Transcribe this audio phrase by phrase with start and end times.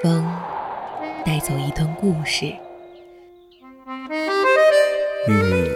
[0.00, 0.24] 风
[1.24, 2.46] 带走一段故事，
[5.26, 5.72] 雨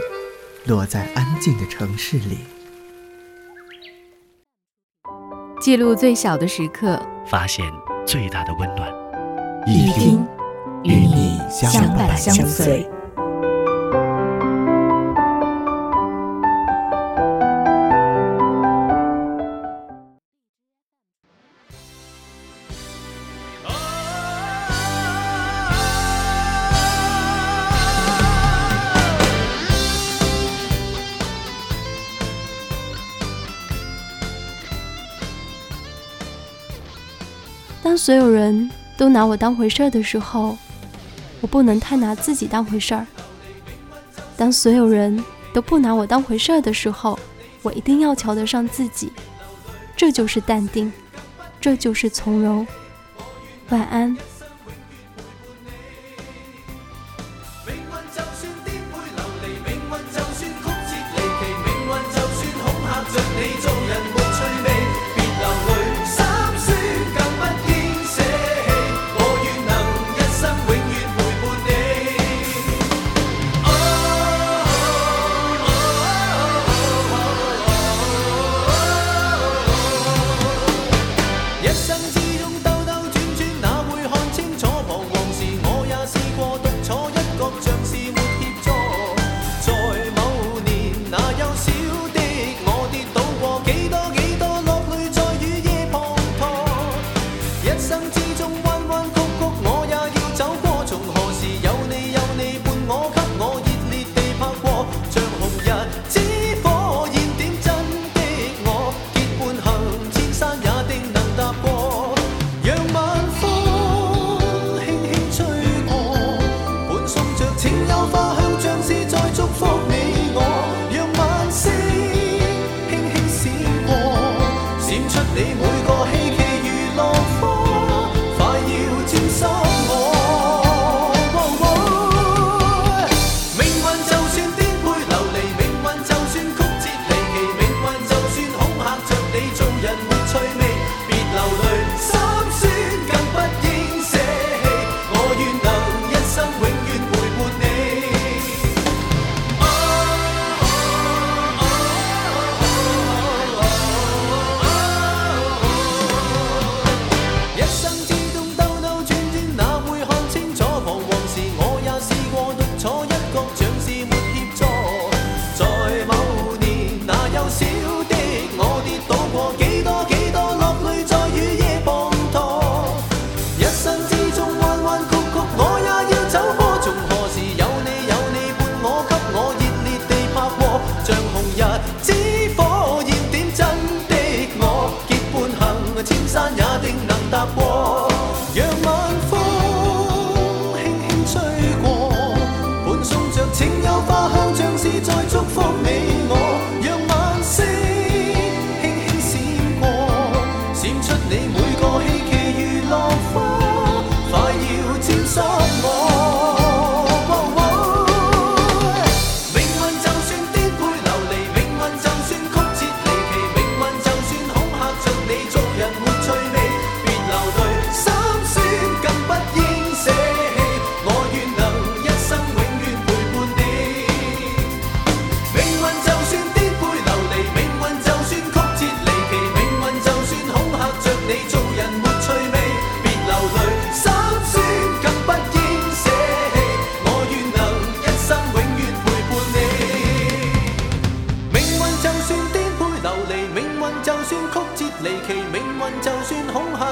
[0.67, 2.39] 落在安静的城市里，
[5.61, 7.67] 记录最小的时刻，发现
[8.07, 8.89] 最大的温暖。
[9.67, 10.25] 一听
[10.85, 12.89] 与你相伴相随。
[37.93, 40.57] 当所有人都拿我当回事儿的时候，
[41.43, 43.05] 我不能太拿自己当回事儿；
[44.35, 47.19] 当所有人都不拿我当回事儿的时候，
[47.61, 49.13] 我一定要瞧得上自己。
[49.95, 50.91] 这就是淡定，
[51.61, 52.67] 这就是从容。
[53.69, 54.17] 晚安。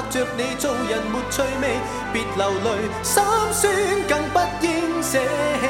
[0.09, 1.79] 着你做人没趣味，
[2.11, 2.67] 别流泪，
[3.03, 3.61] 心酸
[4.07, 5.63] 更不应舍弃。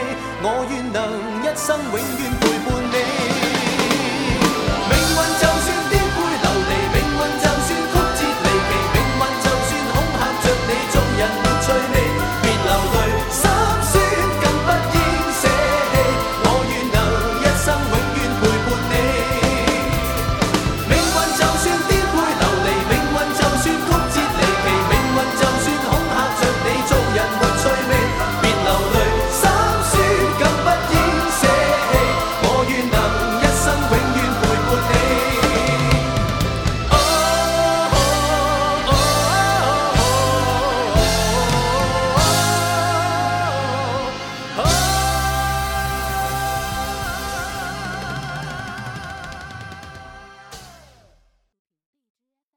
[0.43, 0.97] 我愿能
[1.43, 2.80] 一生永远陪伴。